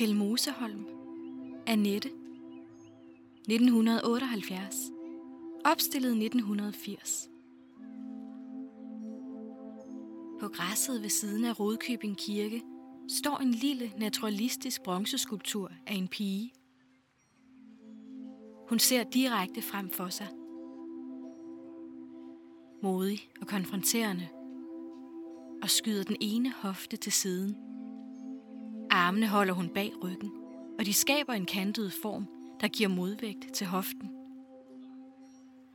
[0.00, 0.86] Kjell Moseholm.
[1.66, 2.10] Annette.
[3.48, 4.76] 1978.
[5.64, 7.28] Opstillet 1980.
[10.40, 12.62] På græsset ved siden af Rodkøbing Kirke
[13.08, 16.52] står en lille naturalistisk bronzeskulptur af en pige.
[18.68, 20.28] Hun ser direkte frem for sig.
[22.82, 24.28] Modig og konfronterende.
[25.62, 27.69] Og skyder den ene hofte til siden.
[29.00, 30.32] Armene holder hun bag ryggen,
[30.78, 32.28] og de skaber en kantet form,
[32.60, 34.10] der giver modvægt til hoften.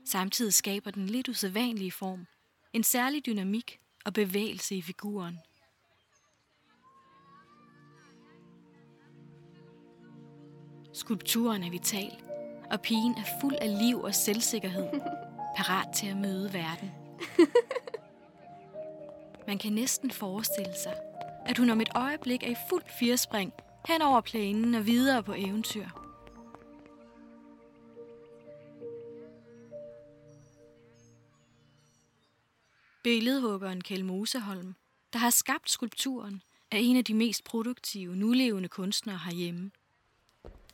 [0.05, 2.25] Samtidig skaber den lidt usædvanlige form
[2.73, 5.39] en særlig dynamik og bevægelse i figuren.
[10.93, 12.21] Skulpturen er vital,
[12.71, 14.87] og pigen er fuld af liv og selvsikkerhed,
[15.57, 16.91] parat til at møde verden.
[19.47, 20.93] Man kan næsten forestille sig,
[21.45, 23.53] at hun om et øjeblik er i fuld firespring
[23.87, 25.87] hen over plænen og videre på eventyr.
[33.03, 34.75] Billedhuggeren Kjell Moseholm,
[35.13, 39.71] der har skabt skulpturen, er en af de mest produktive, nulevende kunstnere herhjemme.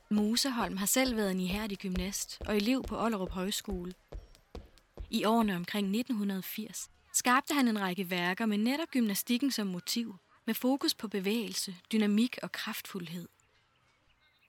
[0.09, 3.93] Moseholm har selv været en ihærdig gymnast og elev på Ollerup Højskole.
[5.09, 10.53] I årene omkring 1980 skabte han en række værker med netop gymnastikken som motiv, med
[10.53, 13.27] fokus på bevægelse, dynamik og kraftfuldhed.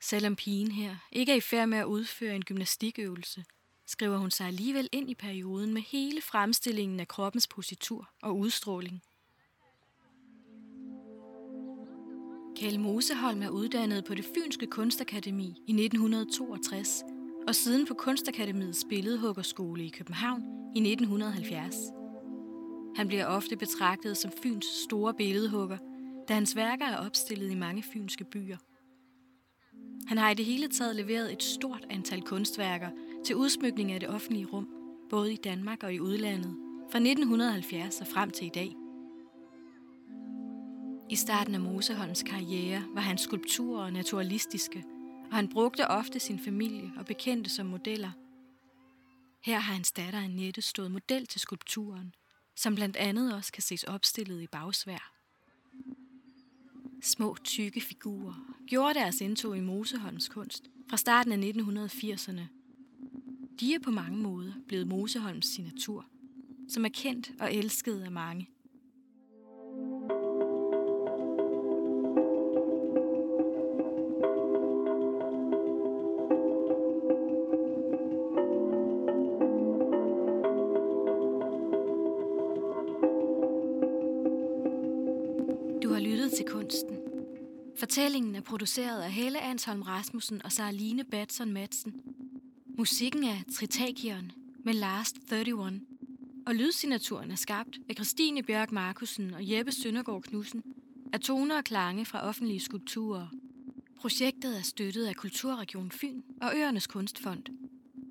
[0.01, 3.45] Selvom pigen her ikke er i færd med at udføre en gymnastikøvelse,
[3.87, 9.03] skriver hun sig alligevel ind i perioden med hele fremstillingen af kroppens positur og udstråling.
[12.57, 17.03] Kjell Moseholm er uddannet på det Fynske Kunstakademi i 1962
[17.49, 20.43] og siden på Kunstakademiets billedhuggerskole i København
[20.77, 22.02] i 1970.
[22.97, 25.79] Han bliver ofte betragtet som Fyns store billedhugger,
[26.29, 28.57] da hans værker er opstillet i mange fynske byer.
[30.07, 32.91] Han har i det hele taget leveret et stort antal kunstværker
[33.25, 34.69] til udsmykning af det offentlige rum,
[35.11, 36.57] både i Danmark og i udlandet,
[36.93, 38.77] fra 1970 og frem til i dag.
[41.11, 44.85] I starten af Moseholms karriere var hans skulpturer naturalistiske,
[45.31, 48.11] og han brugte ofte sin familie og bekendte som modeller.
[49.45, 52.15] Her har hans datter Annette stået model til skulpturen,
[52.57, 55.13] som blandt andet også kan ses opstillet i bagsvær.
[57.03, 62.41] Små, tykke figurer gjorde deres indtog i Moseholms kunst fra starten af 1980'erne.
[63.61, 66.07] De er på mange måder blevet Moseholms signatur,
[66.69, 68.49] som er kendt og elsket af mange.
[86.37, 86.99] Til kunsten.
[87.77, 91.95] Fortællingen er produceret af Helle Ansholm Rasmussen og Sarline Batson Madsen.
[92.79, 94.33] Musikken er Tritakion
[94.65, 95.81] med Last 31.
[96.47, 100.63] Og lydsignaturen er skabt af Christine Bjørk Markusen og Jeppe Søndergaard Knudsen
[101.13, 103.27] af toner og klange fra offentlige skulpturer.
[104.01, 107.62] Projektet er støttet af Kulturregion Fyn og Øernes Kunstfond.